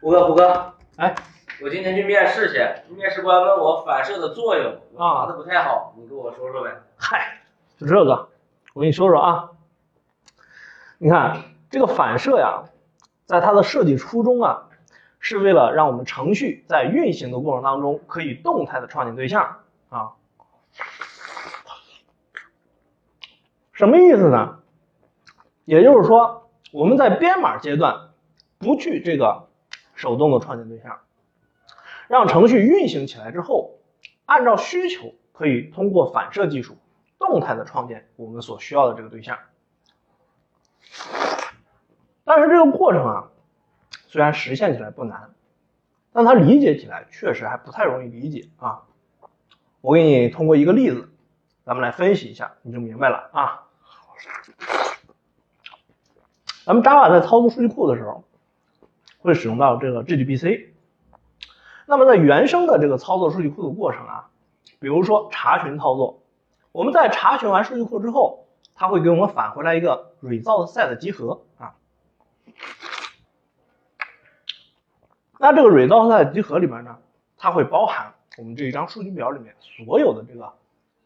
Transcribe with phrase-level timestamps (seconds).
[0.00, 1.14] 胡哥，胡哥，哎，
[1.60, 6.70] 我今天去面试去，面试官问我反射的作用，我啊答的不太好，你给我说说呗。
[6.96, 7.40] 嗨，
[7.76, 8.28] 就这个，
[8.74, 9.50] 我跟你说说啊。
[10.98, 12.64] 你看这个反射呀，
[13.24, 14.68] 在它的设计初衷啊，
[15.18, 19.58] 是为了让我们程序在运行的过程当中可以动态的创建对象
[19.88, 20.12] 啊。
[23.72, 24.60] 什么意思呢？
[25.64, 28.10] 也就是说，我们在编码阶段
[28.58, 29.47] 不去这个
[29.98, 31.00] 手动的创建对象，
[32.06, 33.80] 让程序运行起来之后，
[34.26, 36.76] 按照需求可以通过反射技术
[37.18, 39.36] 动态的创建我们所需要的这个对象。
[42.22, 43.30] 但是这个过程啊，
[44.06, 45.34] 虽然实现起来不难，
[46.12, 48.84] 但它理解起来确实还不太容易理解啊。
[49.80, 51.08] 我给你通过一个例子，
[51.64, 53.66] 咱们来分析一下，你就明白了啊。
[56.64, 58.22] 咱们 Java 在操作数据库的时候，
[59.28, 60.68] 会使用到这个 JDBC。
[61.84, 64.30] 那么在原生的这个操作数据库的过程啊，
[64.80, 66.22] 比如说查询操作，
[66.72, 71.74] 我们在查询完数据库之后，它会给我们返回来一个 result set 集合啊。
[75.38, 76.96] 那这个 result set 集合里面呢，
[77.36, 80.54] 它会包含我们这一张数据表里面所有的这个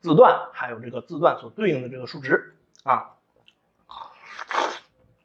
[0.00, 3.12] 字段，还有这个字段所对应的这个数值啊。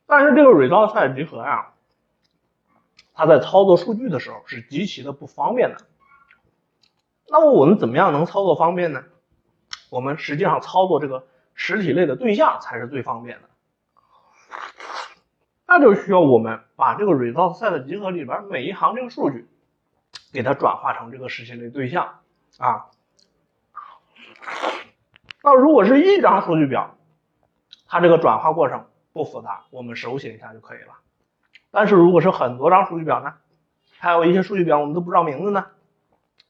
[0.05, 1.73] 但是这个 result set 集合啊，
[3.13, 5.77] 它在操作数据的时候是极其的不方便的。
[7.27, 9.03] 那么我们怎么样能操作方便呢？
[9.89, 13.49] 我们实际上操作这个实体类的对象才是最方便的。
[15.67, 19.47] 那就需要我们把这个 result set 集合里边每一行这个数据，
[20.31, 22.19] 给它转化成这个实体类对象
[22.57, 22.87] 啊。
[25.41, 26.95] 那如果是一张数据表，
[27.87, 30.93] 它这个转化过程不复杂，我们手写一下就可以了。
[31.75, 33.33] 但是如果是很多张数据表呢，
[33.97, 35.71] 还有一些数据表我们都不知道名字呢，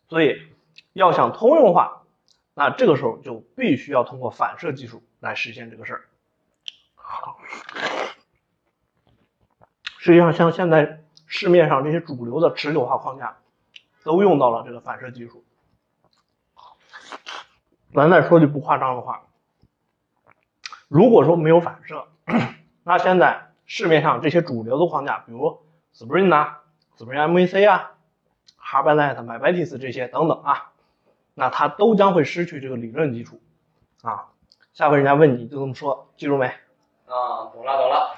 [0.09, 0.51] 所以
[0.91, 2.01] 要想通用化，
[2.53, 6.03] 那这个时候就必须要通过反射技术来实现这个事儿。
[9.97, 13.37] 实际上，像现在市面上这些主流的持久化框架，
[14.03, 15.45] 都用到了这个反射技术。
[17.93, 19.23] 咱再说句不夸张的话，
[20.89, 22.09] 如果说没有反射，
[22.83, 25.57] 那现在市面上这些主流的框架，比如
[25.95, 26.61] Spring 啊、
[26.95, 27.93] Spring MVC 啊、
[28.63, 30.73] Hibernate、MyBatis 这些等等啊，
[31.33, 33.41] 那它都将会失去这个理论基础
[34.03, 34.27] 啊。
[34.73, 36.45] 下回人家问你就这么说，记住没？
[36.45, 38.13] 啊，懂了懂了。